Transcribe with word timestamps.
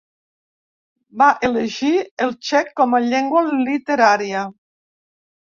Va 1.21 1.27
elegir 1.47 1.91
el 2.25 2.33
txec 2.47 2.73
com 2.83 2.97
a 3.01 3.03
llengua 3.05 3.45
literària. 3.69 4.43